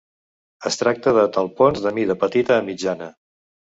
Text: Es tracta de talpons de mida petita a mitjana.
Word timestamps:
Es 0.69 0.77
tracta 0.83 1.13
de 1.19 1.25
talpons 1.37 1.85
de 1.85 1.93
mida 1.99 2.17
petita 2.25 2.57
a 2.59 2.65
mitjana. 2.71 3.11